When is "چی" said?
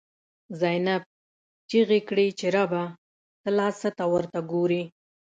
2.39-2.45